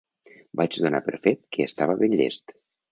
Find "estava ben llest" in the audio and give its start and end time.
1.71-2.61